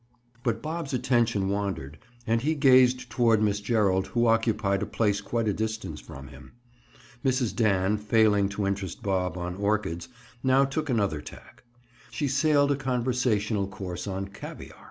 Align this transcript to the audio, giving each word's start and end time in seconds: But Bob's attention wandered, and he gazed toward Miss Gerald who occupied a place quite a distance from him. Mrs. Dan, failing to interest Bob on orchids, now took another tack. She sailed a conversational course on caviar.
But 0.41 0.63
Bob's 0.63 0.95
attention 0.95 1.47
wandered, 1.47 1.99
and 2.25 2.41
he 2.41 2.55
gazed 2.55 3.07
toward 3.11 3.39
Miss 3.39 3.59
Gerald 3.59 4.07
who 4.07 4.25
occupied 4.25 4.81
a 4.81 4.87
place 4.87 5.21
quite 5.21 5.47
a 5.47 5.53
distance 5.53 5.99
from 6.01 6.29
him. 6.29 6.53
Mrs. 7.23 7.55
Dan, 7.55 7.99
failing 7.99 8.49
to 8.49 8.65
interest 8.65 9.03
Bob 9.03 9.37
on 9.37 9.53
orchids, 9.57 10.09
now 10.41 10.65
took 10.65 10.89
another 10.89 11.21
tack. 11.21 11.61
She 12.09 12.27
sailed 12.27 12.71
a 12.71 12.75
conversational 12.75 13.67
course 13.67 14.07
on 14.07 14.29
caviar. 14.29 14.79